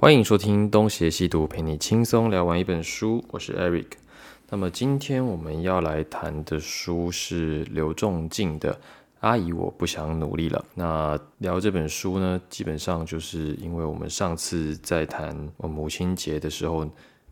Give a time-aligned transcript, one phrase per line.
[0.00, 3.22] 欢迎收听东邪西毒，陪你轻松聊完一本书。
[3.28, 3.84] 我是 Eric。
[4.48, 8.72] 那么今天我们要来谈的书是刘仲敬的
[9.20, 10.58] 《阿姨，我不想努力了》。
[10.74, 16.88] 那聊这本书呢，基本上就是因为我们上次在谈我母亲节的时候。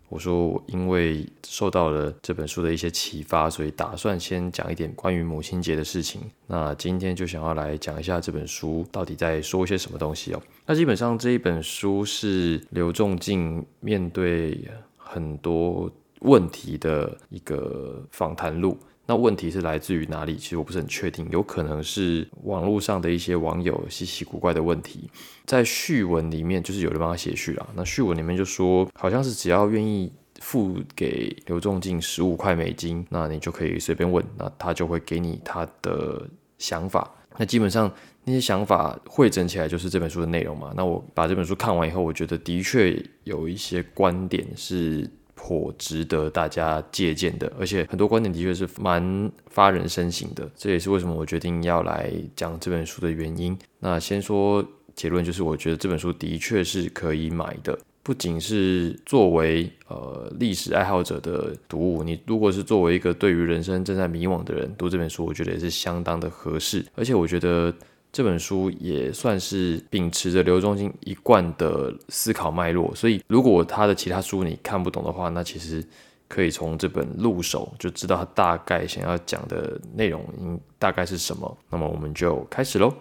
[0.08, 6.22] 我说，我因为受到了这本书的一些启发，所以打算先讲一点关于母亲节的事情。
[6.46, 10.42] 那今天就想要来讲一下这本书到底在说些什么东西哦。
[10.66, 14.58] 那基本上这一本书是刘仲敬面对
[14.96, 18.78] 很多问题的一个访谈录。
[19.10, 20.36] 那问题是来自于哪里？
[20.36, 25.08] 其实我不是很确定，有可能是网络上的一些网友稀奇古怪的问题。
[25.46, 27.66] 在序文里面，就是有人帮他写序了。
[27.74, 37.10] 那序文里面就说，好像是只要愿意付给刘仲敬十五块美金，那你就可以随便问，那他就会给你他的想法。
[37.38, 37.90] 那基本上
[38.24, 40.74] 那些想法汇整起来就是这本书的内容嘛。
[40.76, 45.10] 那我把这本书看完以后，我觉得的确有一些观点是。
[45.40, 50.50] 颇值得大家借鉴的，而且很多观点的确是蛮发人深省的。
[50.56, 53.56] 这也是为什么我决定要来讲这本书的原因。
[53.78, 54.66] 那先说
[54.96, 66.84] 结论，就是我觉得这本书的确是可以买的，不仅是作为呃历史爱好者的读物，你如果是作为一个对于人生正在迷惘的人读这本书，我觉得也是相当的合适。
[66.96, 67.72] 而且我觉得。
[68.10, 75.84] 这本书也算是秉持着刘仲敬一贯的思考脉络，所以如果他的其他书你看不懂的话，那其实
[76.26, 81.56] 可以从这本入手，就知道他大概想要讲的内容应大概是什么。
[81.70, 82.92] 那么我们就开始喽。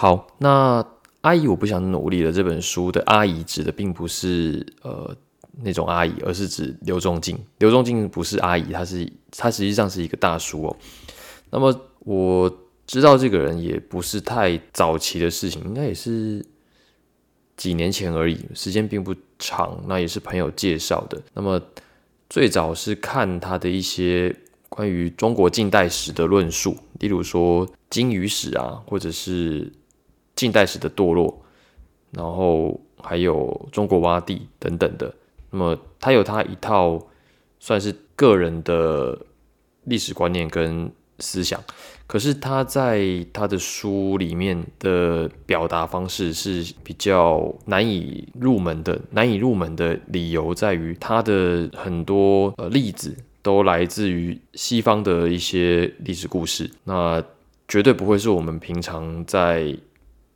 [0.00, 0.86] 好，那
[1.22, 2.30] 阿姨我不想努力了。
[2.30, 5.12] 这本书的阿姨指的并不是呃
[5.60, 7.36] 那种阿姨，而是指刘仲敬。
[7.58, 10.76] 刘仲敬不是阿姨，他是他实际上是一个大叔哦。
[11.50, 16.46] 那么我知道这个人也不是太早期的事情，应该也是
[17.56, 19.82] 几年前而已，时间并不长。
[19.88, 21.20] 那也是朋友介绍的。
[21.34, 21.60] 那么
[22.30, 24.32] 最早是看他的一些
[24.68, 29.72] 关于中国近代史的论述，例如说金鱼史啊，或者是。
[30.38, 31.42] 近代史的堕落，
[32.12, 35.12] 然后还有中国洼地等等的，
[35.50, 36.96] 那么他有他一套
[37.58, 39.18] 算是个人的
[39.82, 40.88] 历史观念跟
[41.18, 41.60] 思想，
[42.06, 48.96] 可是他在他的书里面的表达方式是比较难以入门的。
[49.10, 53.12] 难以入门的理由在于他的很多呃例子
[53.42, 57.20] 都来自于西方的一些历史故事，那
[57.66, 59.76] 绝对不会是我们平常在。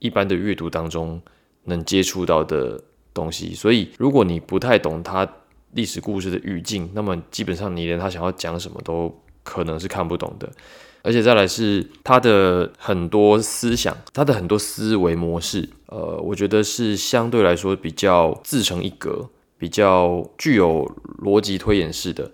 [0.02, 1.22] 一般的阅读当中
[1.64, 2.82] 能接触到的
[3.14, 5.26] 东西，所以如果你不太懂他
[5.72, 10.50] 历史故事的语境，那么基本上你连他想要讲什么都可能是看不懂的。
[11.04, 20.84] 而且再来是他的很多思想，他的很多思维模式，呃，我觉得是相对来说比较自成一格，比较具有
[21.22, 22.30] 逻辑推演式的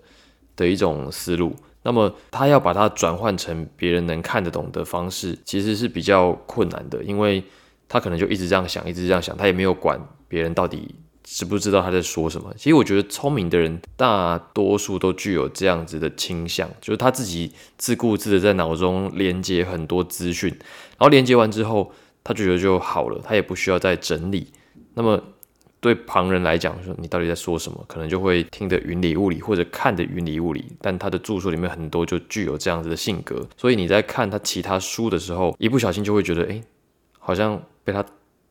[0.55, 1.55] 的一种思路。
[1.83, 7.43] 那么他要把它转换成别人能看得懂的方式，其实是比较困难的，因为
[7.87, 12.53] 他可能就一直这样想，一直这样想，他也没有管别人到底知不知道他在说什么。
[12.57, 21.91] 其实我觉得聪明的人大多数都具有这样子的倾向，就是他自己自顾自的在脑中连接很多资讯，然后连接完之后，
[22.23, 24.51] 他觉得就好了，他也不需要再整理。
[24.95, 25.21] 那么。
[25.81, 30.65] 对旁人来讲，说你到底在说什么，可能就会听得云里雾里，或者看得云里雾里。
[30.81, 36.61] 但他的著作里面很多就具有这样子的性格，所以你在看他其他书的时候，一不小心就会觉得，哎，
[37.17, 38.05] 好像被他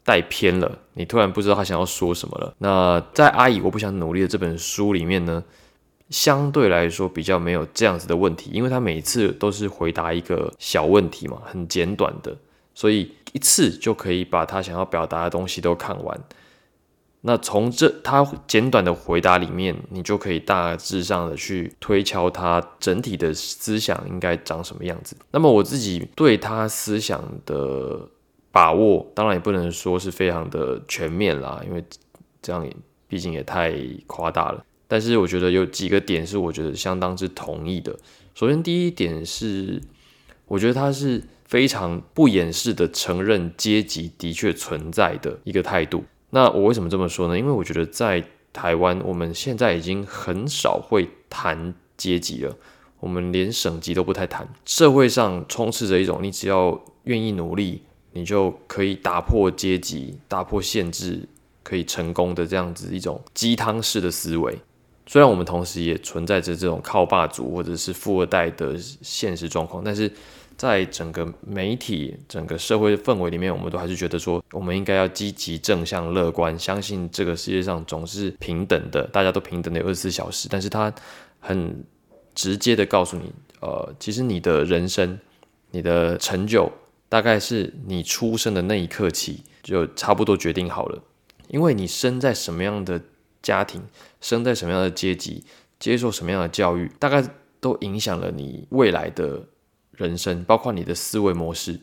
[0.04, 0.78] 带偏了。
[0.94, 2.54] 你突然不知道他想要说什么了。
[2.58, 5.44] 那在《阿姨我不想努力》的这本书里面呢，
[6.08, 12.34] 相对来说比较没有这样子的问题，因为他每次都是回答一个小问题嘛，很简短的，
[12.74, 16.18] 所以一次就可以把他想要表达的东西都看完。
[17.22, 25.16] 那从这他简短的回答里面，你就可以大致上的去推敲他整体的思想应该长什么样子。
[25.32, 28.08] 那么我自己对他思想的
[28.52, 31.84] 把握，当然也不能说是非常的全面啦，因为
[32.40, 32.64] 这样
[33.08, 33.74] 毕竟也太
[34.06, 34.64] 夸大了。
[34.86, 37.94] 但是我觉得有几个点是我觉得相当之同意的。
[38.34, 39.82] 首先第一点是，
[40.46, 46.04] 我觉得他是非常不掩饰的承认阶级的确存在的一个态度。
[46.30, 47.38] 那我为什么这么说呢？
[47.38, 48.22] 因为我觉得在
[48.52, 52.56] 台湾，我们现在已经很少会谈阶级了，
[53.00, 54.48] 我们连省级都不太谈。
[54.64, 57.82] 社会上充斥着一种，你只要愿意努力，
[58.12, 61.28] 你就可以打破阶级、打破限制，
[61.62, 64.58] 可以成功的这样子一种鸡汤式的思维。
[65.10, 70.12] 虽然我们同时也存在着这种靠霸主或者是富二代的现实状况，但是
[70.54, 80.46] 在整个媒体、整个社会氛围里面，我们都还是觉得说，我们应该要积极、正向、乐观，相信这个世界上总是平等的，大家都平等的二十四小时。
[80.50, 80.92] 但是它
[81.40, 81.82] 很
[82.34, 85.18] 直接的告诉你，呃，其实你的人生、
[85.70, 86.70] 你的成就，
[87.08, 91.02] 大概是你出生的那一刻起就差不多决定好了，
[91.48, 93.00] 因为你生在什么样的。
[93.48, 93.82] 家庭
[94.20, 95.42] 生在什么样的阶级，
[95.80, 97.26] 接受什么样的教育，大概
[97.60, 99.42] 都影响了你未来的
[99.92, 101.80] 人生，包括你的思维模式。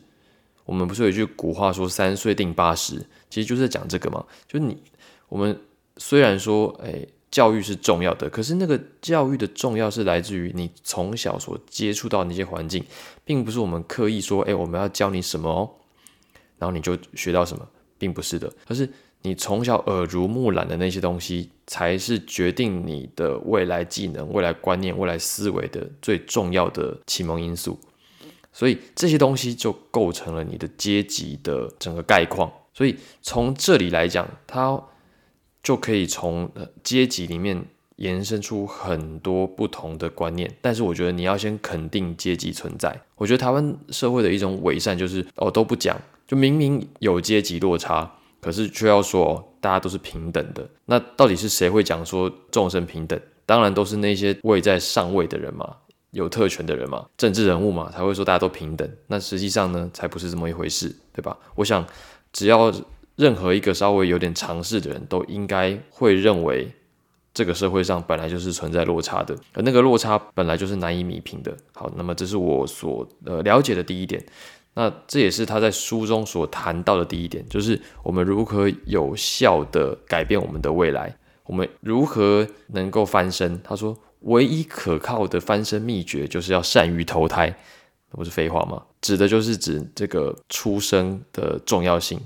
[0.64, 4.24] 我们不是有一句古话说“三岁定八十”，其实就是讲这个嘛。
[4.46, 4.80] 就是你，
[5.28, 5.60] 我们
[5.96, 12.84] 虽然说，哎，教育是重要的，可是那个教育的重要是来自于你从小所接触到那些环境，
[13.24, 15.68] 并不是我们刻意说，哎，我们要教你什么哦，
[16.58, 17.68] 然后你就学到什么，
[17.98, 18.88] 并不是的，而是。
[19.26, 27.76] 你从小耳濡目染的那些东西，才是决定你的未来技能、未来观念、未来思维的最重要的启蒙因素。
[28.52, 32.48] 所以这些东西就构成了你的阶级的整个概况。
[32.72, 34.80] 所以从这里来讲，它
[35.60, 36.48] 就可以从
[36.84, 37.64] 阶级里面
[37.96, 40.48] 延伸出很多不同的观念。
[40.62, 42.96] 但是我觉得你要先肯定阶级存在。
[43.16, 48.12] 我觉得台湾社会的一种伪善就是哦都不讲，就明明有阶级落差。
[48.46, 53.20] 可是却要说大家都是平等的，那到底是谁会讲说众生平等？
[53.44, 55.78] 当然都是那些位在上位的人嘛，
[56.12, 58.88] 有特权的人嘛，政治人物嘛，才会说大家都平等。
[59.08, 61.36] 那实际上呢，才不是这么一回事，对吧？
[61.56, 61.84] 我想，
[62.32, 62.72] 只要
[63.16, 66.70] 任何一个稍微有点常识的人都应该会认为，
[67.34, 71.52] 这个社会上本来就是存在落差的，而那个落差本来就是难以弥平的。
[71.74, 74.24] 好，那么这是我所呃了解的第一点。
[74.78, 83.58] 那这也是他在书中所谈到的第一点，就是我们如何有效的改变我们的未来，我们如何能够翻身。
[83.64, 87.48] 他说，唯一可靠的翻身秘诀就是要善于投胎，
[88.10, 88.82] 那不是废话吗？
[89.00, 92.20] 指的就是指这个出生的重要性，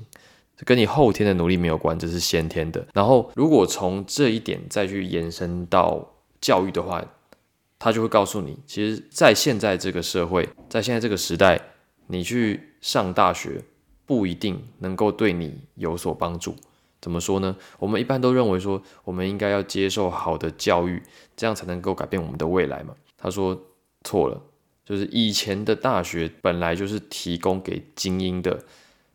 [0.65, 2.85] 跟你后天的努力没有关，这是先天的。
[2.93, 6.05] 然后，如果从这一点再去延伸到
[6.41, 7.01] 教育的话，
[7.79, 11.61] 他就会告诉你，其实，在现在这个社会，在现在这个时代。
[12.11, 13.63] 你去上大学
[14.05, 16.57] 不一定能够对你有所帮助。
[17.01, 17.57] 怎么说呢？
[17.79, 21.01] 我们一般都认为说，我们应该要接受好的教育，
[21.37, 22.95] 这样才能够改变我们的未来嘛。
[23.17, 23.59] 他说
[24.03, 24.43] 错了，
[24.85, 28.65] 就是以前的大学本来就是提供给精英的，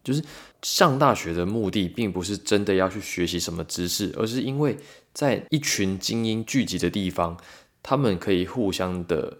[0.01, 0.23] 就是
[0.61, 4.77] 上大学的目的并不是真的要去学习什么知识，而是因为
[5.13, 7.37] 在一群精英聚集的地方，
[7.83, 9.39] 他们可以互相的。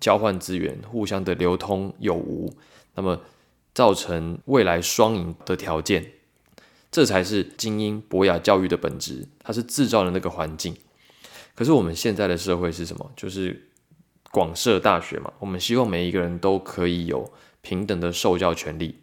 [0.00, 2.52] 交换资源，互相的流通有无，
[2.94, 3.20] 那么
[3.74, 6.12] 造成未来双赢的条件，
[6.90, 9.26] 这才是精英博雅教育的本质。
[9.40, 10.76] 它是制造了那个环境。
[11.54, 13.10] 可是我们现在的社会是什么？
[13.16, 13.68] 就是
[14.30, 15.32] 广设大学嘛。
[15.38, 17.32] 我们希望每一个人都可以有
[17.62, 18.96] 平等的受教权利。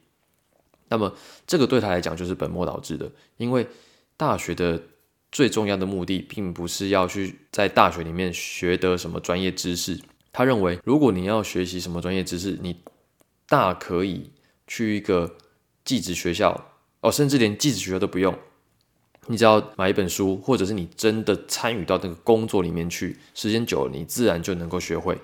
[0.87, 1.13] 那么
[1.47, 3.67] 这个对他来讲就是本末倒置的，因为
[4.15, 4.81] 大学的
[5.31, 9.99] 最重要的目的，并不是要去在大学里面学得什么专业知识。
[10.37, 12.81] 他认为，如果你要学习什么专业知识，你
[13.47, 14.29] 大可以
[14.67, 15.37] 去一个
[15.85, 18.37] 寄职学校哦，甚至连寄职学校都不用，
[19.27, 25.17] 你只要买一本书，或者是你真的参与到那个工作里面去，时间久了，你自然就能够学会，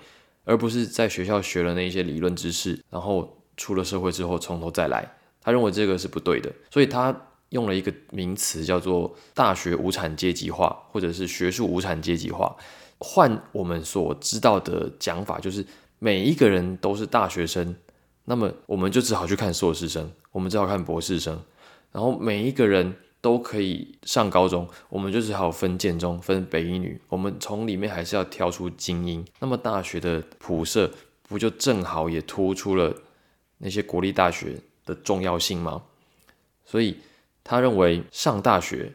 [0.45, 5.05] 而不是在学校学了那些理论知识，然后出了社会之后从头再来。
[5.41, 7.13] 他认为这个是不对的，所以他
[7.49, 12.55] 用了一个名词叫做“大学无产阶级化”或者是“学术无产阶级化”。
[13.03, 15.65] 换我们所知道的讲法，就是
[15.97, 17.75] 每一个人都是大学生，
[18.25, 21.41] 那么我们就只好去看硕士生，我们只好看博士生，
[21.91, 29.25] 然后每一个人都可以上高中，我们就只好分建中、分北一女，我们从里面还是要挑出精英。
[29.39, 30.91] 那么大学的普设
[31.23, 32.95] 不就正好也突出了
[33.57, 35.81] 那些国立大学的重要性吗？
[36.65, 36.97] 所以
[37.43, 38.93] 他认为上大学，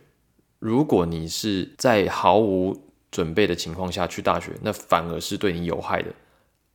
[0.61, 2.86] 如果你是在毫无
[3.17, 6.13] 准备的情况下去大学，那反而是对你有害的。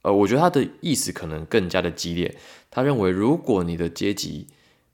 [0.01, 2.35] 呃，我觉得他的意思可能更加的激烈。
[2.71, 4.47] 他认为，如果你的阶级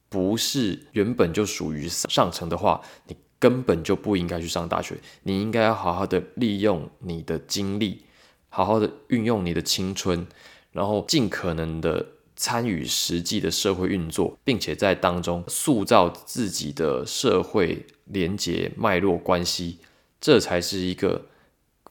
[0.10, 4.98] 不是原本就属于上层的话，你根本就不应该去上大学。
[5.24, 8.02] 你应该要好好的利用你的精力，
[8.50, 10.28] 好好的运用你的青春，
[10.74, 19.78] 然后尽可能的参与实际的社会运作，并且在当中塑造自己的社会连结脉络关系，
[20.20, 21.28] 这才是一个。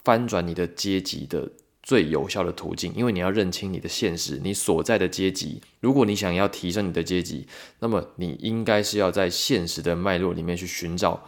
[0.07, 1.51] 翻转你的阶级的
[1.83, 5.61] 最有效的途径，因为你要认清你的现实，你所在的阶级。
[5.81, 7.49] 如果你想要提升你的阶级，
[7.81, 11.25] 那么你应该是要在现实的脉络里面去寻找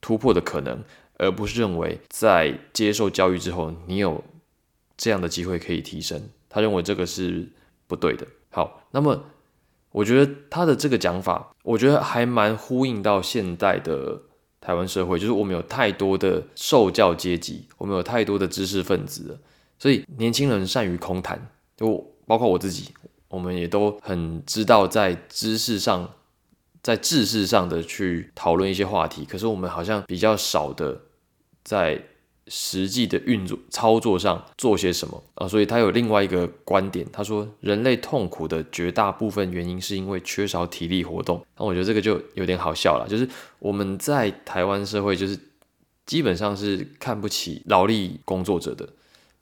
[0.00, 0.84] 突破的可能，
[1.18, 4.22] 而不是认为在接受教育之后，你有
[4.96, 6.28] 这样的机会可以提升。
[6.48, 7.48] 他认为这个是
[7.88, 8.24] 不对的。
[8.50, 9.24] 好，那么
[9.90, 14.22] 我觉得他的这个讲法，我觉得还蛮呼应到现代的
[14.60, 19.38] 台湾社会，就是我们有太多的受教阶级，我们有太多的知识分子。
[19.78, 22.90] 所以年轻人善于空谈，就包括我自己，
[23.28, 26.08] 我们也都很知道在知识上、
[26.82, 29.24] 在知识上的去讨论一些话题。
[29.24, 31.00] 可是我们好像比较少的
[31.64, 32.04] 在
[32.50, 35.48] 实际的运作操作上做些什么啊。
[35.48, 41.42] 所以他有另外一个观点，他说人类痛苦的绝大部分原因是因为缺少体力活动。
[41.56, 43.26] 那我觉得这个就有点好笑了， 就是
[43.58, 45.38] 我们在台湾社会就是
[46.04, 48.86] 基本上是看不起劳力工作者的。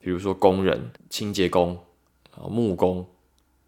[0.01, 1.77] 比如说工人、清洁工、
[2.31, 3.05] 啊木工，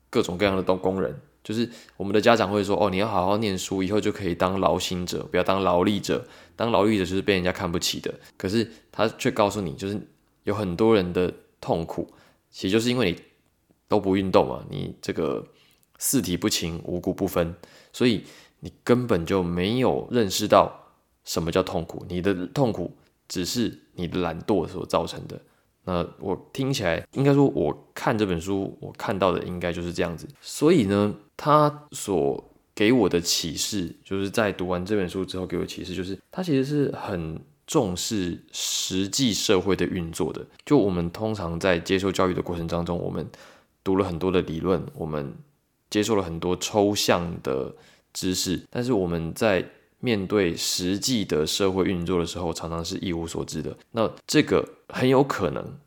[0.09, 1.20] 各种各样的工工人，
[1.50, 6.25] 就是我们的家长会说：“哦，你要好好念书，以后就可以当劳心者，不要当劳力者。
[6.54, 10.00] 当劳力者就是被人家看不起的。”可是他却告诉你，就是
[10.45, 12.09] 有很多人的痛苦，
[12.52, 13.19] 其实就是因为你
[13.88, 15.45] 都不运动嘛，你这个
[15.99, 17.52] 四体不勤、五谷不分，
[17.92, 18.23] 所以
[18.61, 20.73] 你根本就没有认识到
[21.25, 22.07] 什么叫痛苦。
[22.09, 25.40] 你的痛苦只是你的懒惰所造成的。
[25.84, 30.28] 那我听起来，应该说，我看这本书，我看到的应该就是这样子。
[30.40, 40.44] 所以呢，他所给我的启示，就是在读完这本书之后给我启示，就是他其实是很重视实际社会的运作的。
[40.64, 43.26] 就我们通常在接受教育的过程当中，我们
[43.82, 45.34] 读了很多的理论，我们
[45.88, 47.75] 接受了很多抽象的
[48.12, 49.64] 知识，但是我们在
[50.00, 53.76] 面对实际的社会运作的时候，常常是一无所知的。
[53.92, 55.78] 那这个很有可能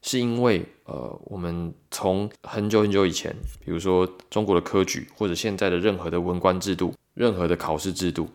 [0.00, 3.34] 是因为，呃，我们从很久很久以前，
[3.64, 8.28] 比如说中国的科举，或者现在的任何的文官制度、任何的考试制度，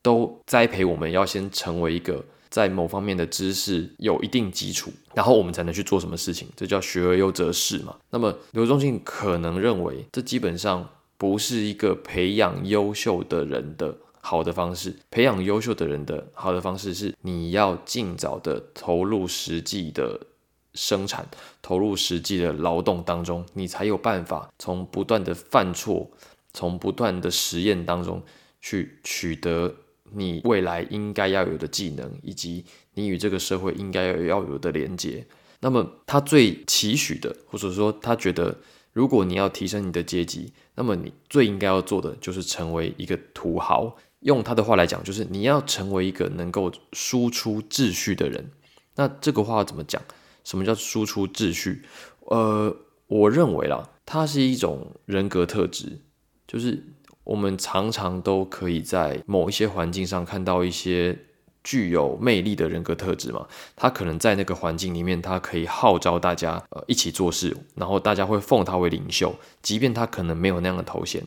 [0.00, 6.48] 都栽培我们要先成为一个在某方面的知识有一定基础，然后我们才能去做什么事情。
[6.56, 7.94] 这叫学而优则仕嘛。
[8.10, 10.88] 那么刘忠信可能认为，这基本上
[11.18, 13.94] 不是一个培养优秀的人的。
[14.24, 20.28] 好的方式，培养优秀的人的好的方式是，你要尽早的投入实际的
[20.74, 21.28] 生产，
[21.60, 26.08] 投入实际的劳动当中，你才有办法从不断的犯错，
[26.54, 28.22] 从不断的实验当中
[28.60, 29.74] 去取得
[30.12, 32.64] 你未来应该要有的技能，以及
[32.94, 35.26] 你与这个社会应该要要有的连接。
[35.60, 38.56] 那么他最期许的，或者说他觉得，
[38.92, 43.96] 如果你要提升你的阶级，那么你最应该要做的就是成为一个土豪。
[44.22, 48.50] 用他的话来讲，就是你要成为一个能够输出秩序的人。
[48.96, 50.02] 那这个话怎么讲？
[50.44, 51.84] 什么叫输出秩序？
[52.26, 52.76] 呃，
[53.06, 56.00] 我认为啦，它是一种人格特质，
[56.46, 56.84] 就是
[57.24, 61.16] 我们常常都可以在某一些环境上看到一些
[61.62, 63.46] 具有魅力的人格特质嘛。
[63.76, 71.24] 他可能在那个环境里面，他可以号召大家呃一起做事，然后大家会奉他为领袖，即便他可能没有那样的头衔。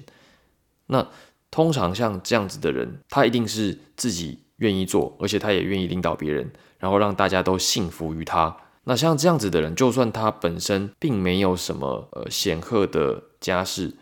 [0.88, 1.08] 那
[1.56, 8.58] 通常像这样子的人，他一定是自己愿意做，而且他也愿意领导别人，然后让大家都信服于他。
[8.84, 13.94] 那像这样子的人，就算他本身并没有什么呃显赫的家世，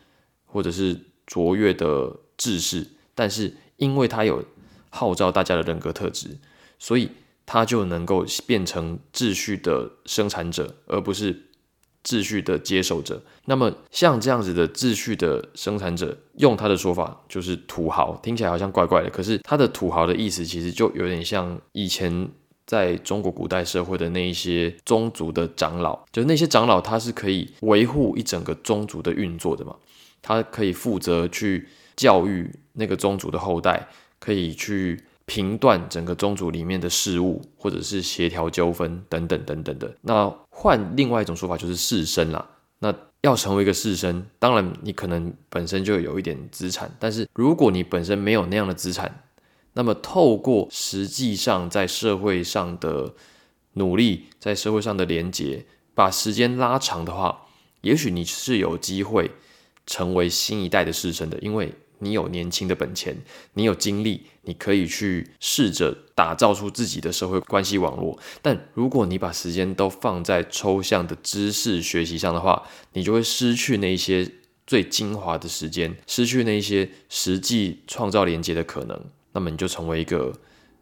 [0.48, 4.44] 或者是卓越的志士，但是因为他有
[4.90, 6.40] 号召大家的人格特质，
[6.80, 7.12] 所以
[7.46, 11.44] 他就能够变成秩序的生产者，而不是。
[12.04, 19.10] 秩序的接受者，那么像这样子的秩序的生产者，用他的说法就是土豪，听起来好像怪怪的。
[19.10, 22.30] 可是他的土豪的意思，其实就有点像以前
[22.66, 29.76] 在中国古代社会的那一些宗族的长老，就是那些长老，他是可以维护一整个宗族的运作的嘛，
[30.22, 33.88] 他可以负责去教育那个宗族的后代，
[34.20, 35.02] 可以去。
[35.26, 39.96] 评断整个宗族里面的事物，或者是协调纠纷等等等等的。
[40.02, 42.50] 那换另外一种说法就是士绅啦。
[42.80, 49.24] 那要成为一个士绅，当然你可能本身就有一点资产，但是如果你本身没有那样的资产，
[49.74, 53.14] 那么透过实际上在社会上的
[53.74, 55.66] 努力，在社会上的连结，
[55.96, 57.48] 把时间拉长的话，
[57.82, 59.32] 也许你是有机会
[59.88, 61.74] 成为新一代的士绅的，因为。
[62.04, 63.16] 你有年轻的本钱，
[63.54, 68.18] 你有精力，你可以去试着打造出自己的社会关系网络。
[68.42, 74.30] 但如果你把时间都放在抽象的知识学习上的话，你就会失去那些
[74.68, 79.00] 最精华的时间，失去那些实际创造连接的可能。
[79.32, 80.32] 那么你就成为一个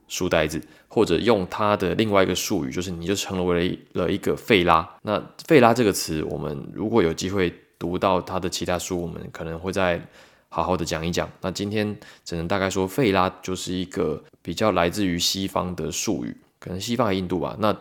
[0.07, 4.87] 书呆子，或者用它的另外一个术语，就是你就成为了一个费拉。
[5.03, 10.05] 那费拉这个词，我们如果有机会读到他的其他书，我们可能会在
[10.53, 11.31] 好好的讲一讲。
[11.39, 17.55] 那今天只能大概说，费拉就是一个比较来自于西方的术语，可能西方还印度吧。
[17.59, 17.75] 那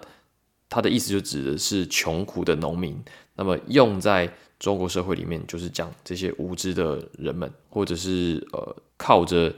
[0.68, 2.96] 它的意思就指的是穷苦的农民。
[3.34, 9.52] 那么用在中国社会里面，就是讲这些无知的人们，或者是呃靠着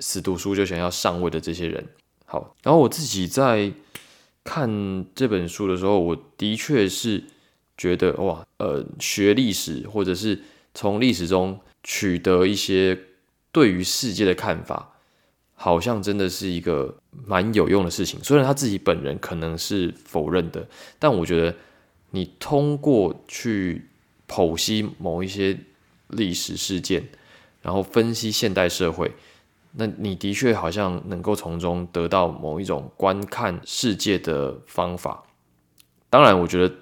[0.00, 1.86] 死读书就想要上位的这些人。
[2.24, 3.72] 好，然后我自己在
[4.42, 7.22] 看这本书的时候，我的确是
[7.76, 10.42] 觉得哇，呃，学历史或者是
[10.74, 12.98] 从历史中取得一些
[13.52, 14.96] 对于世界的看法，
[15.54, 18.18] 好像真的是一个蛮有用的事情。
[18.24, 20.66] 虽然他自己本人可能是否认的，
[20.98, 21.54] 但我觉得
[22.10, 23.88] 你通过去
[24.26, 25.56] 剖析某一些
[26.08, 27.08] 历史事件，
[27.62, 29.12] 然后分析现代社会。
[29.78, 35.22] 那你的确好像能够从中得到某一种观看世界的方法。
[36.10, 36.74] 当然，我觉得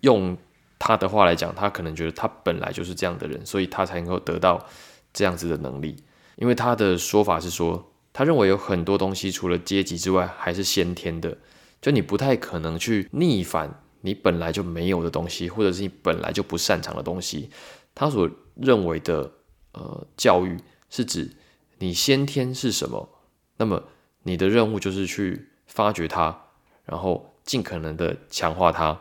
[0.00, 0.38] 用
[0.78, 4.64] 他的话来讲，他可能觉得他本来就是这样的人，所以他才能够得到
[5.12, 5.96] 这样子的能力。
[6.36, 11.36] 因为他的说法是说，他认为有很多东西除了阶级之外，还是先天的。
[11.80, 17.50] 就你不太可能去逆反你本来就没有的东西，或者是你本来就不擅长的东西。
[17.94, 19.32] 他所认为的
[19.72, 20.56] 呃教育
[20.90, 21.30] 是指。
[21.80, 23.08] 你先天是什么？
[23.56, 23.84] 那么
[24.24, 26.36] 你的任务就是去发掘它，
[26.84, 29.00] 然后尽可能的强化它。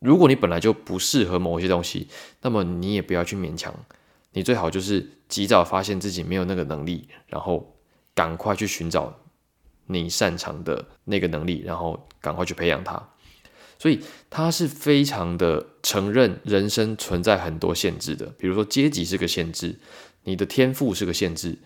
[0.00, 2.08] 如果你本来就不适合某些东西，
[2.42, 3.72] 那么你也不要去勉强。
[4.32, 7.76] 你最好就是及早发现自己没有那个能力，然后
[8.14, 9.20] 赶快去寻找
[9.86, 13.08] 你擅长的那个能力，然后赶快去培养它。
[13.78, 19.78] 所以他是非常的承认人生存在很多限制的，比如说阶级是个限制。
[20.24, 21.58] 你的天赋是个限制，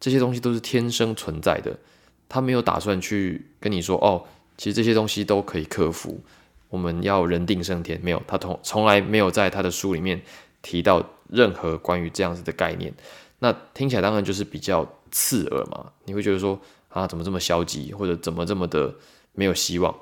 [0.00, 1.78] 这些东西都是天生存在的。
[2.26, 4.24] 他没有打算去跟你说，哦，
[4.56, 6.20] 其实这些东西都可以克服。
[6.68, 10.20] 我们要人定胜天，没有，他从从来没有在他的书里面
[10.62, 12.92] 提到任何关于这样子的概念。
[13.38, 18.94] 那听起来当然就是比较刺耳嘛，你会觉得说，啊，怎么这么消极，或者怎么这么的
[19.32, 19.94] 没有希望？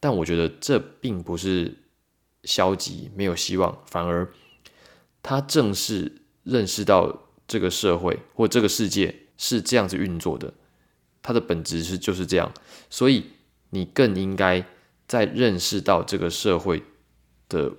[0.00, 1.74] 但我觉得这并不是
[2.44, 4.32] 消极没有希望，反而
[5.22, 7.20] 他正是认识到。
[7.48, 10.54] 这个社会或这个世界是这样子运作的，
[11.20, 12.50] 它的本质是就是这样，
[12.88, 13.26] 所以
[13.70, 14.64] 你更应该
[15.12, 16.82] 在认识到这个社会
[17.46, 17.70] 的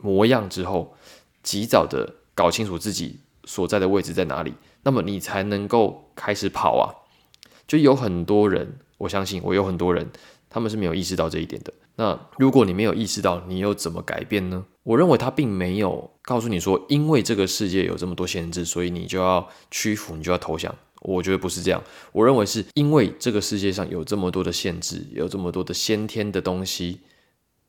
[0.00, 0.96] 模样之后，
[1.42, 6.88] 及早的搞清楚自己所在的位置在哪里，那么你才能够开始跑啊！
[7.68, 10.10] 就有很多人，我相信我有很多人，
[10.48, 11.70] 他们是没有意识到这一点的。
[11.96, 14.64] 那如果你没有意识到，你又怎么改变呢？
[14.84, 20.74] 我认为他并没有告诉你说，因为这个世界有这么多限制，所以你就要屈服，你就要投降。
[21.04, 21.82] 我觉得不是这样。
[22.12, 27.00] 我认为是因为这个世界上有这么多的限制，有这么多的先天的东西，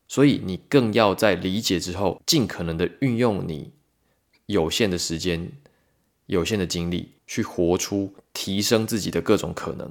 [0.08, 3.72] 所以你更要在理解之后，尽可能的运用你
[4.46, 5.52] 有限的时间、
[6.26, 9.88] 有限的精力，去活出提升自己的各种可能。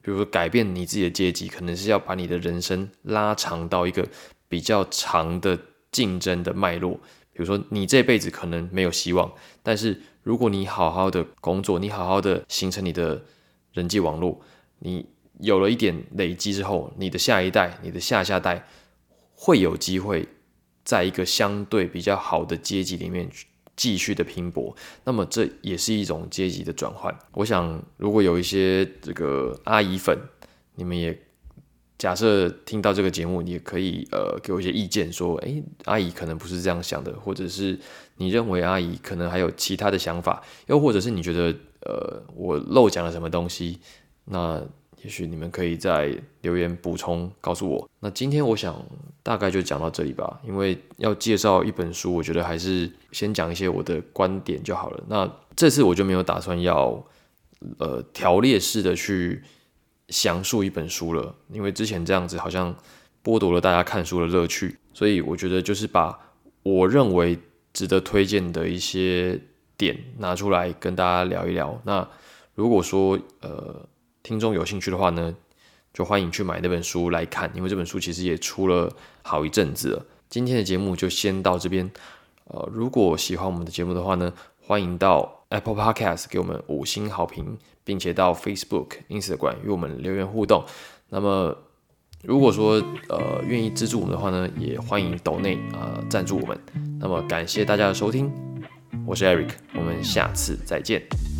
[0.00, 4.08] 比如说，改变你自己的阶级，可能是要把你的人生拉长到一个
[4.48, 5.58] 比较长的
[5.90, 6.94] 竞争的脉络。
[7.32, 13.22] 比如说，你这辈子可能没有希望，但是如果你好好的工作，你好好的形成你的
[13.72, 14.40] 人际网络，
[14.80, 15.06] 你
[15.40, 18.66] 有了一点累积之后，你的下一代、你的下下代
[19.34, 20.28] 会有机会
[20.84, 23.46] 在一个相对比较好的阶级里面去。
[23.74, 27.12] 继续的拼搏，那么这也是一种阶级的转换。
[27.32, 30.16] 我想，如果有一些这个阿姨粉，
[30.74, 31.18] 你们也
[32.02, 37.78] 假设听到这个节目，你也可以呃给我一些意见，说，诶，阿姨可能不是这样想的，或者是
[38.16, 43.78] 你认为阿姨可能还有其他的想法，又或者是你觉得呃我漏讲了什么东西，
[44.24, 44.60] 那。
[45.04, 47.90] 也许你们可以在留言补充告诉我。
[47.98, 48.80] 那今天我想
[49.20, 55.04] 大概就讲到这里吧，因为要介绍一本书，我觉得还是先讲一些我的观点就好了。
[55.08, 57.04] 那这次我就没有打算要
[57.78, 59.42] 呃条列式的去
[60.12, 62.72] 详述一本书了，因为之前这样子好像
[63.24, 64.78] 剥夺了大家看书的乐趣。
[64.94, 66.16] 所以我觉得就是把
[66.62, 67.36] 我认为
[67.72, 69.40] 值得推荐的一些
[69.76, 71.80] 点拿出来跟大家聊一聊。
[71.84, 72.08] 那
[72.54, 73.88] 如果说呃。
[74.24, 75.34] 听众有兴趣的话呢，
[75.92, 78.88] 就欢迎去买那本书来看，因为这本书其实也出了
[79.22, 80.06] 好一阵子了。
[80.28, 81.90] 今天的节目就先到这边。
[82.44, 84.32] 呃，如果喜欢我们的节目的话呢，
[84.64, 90.64] 欢迎到 Apple Podcast 给我们五星好评，并且到 Facebook、Instagram 与我们留言互动。
[91.08, 91.56] 那么，
[92.22, 96.58] 如果说呃愿意资助我们的话呢，也欢迎抖内呃赞助我们。
[97.00, 98.30] 那么感谢大家的收听，
[99.04, 101.31] 我是 Eric，我们下次再见。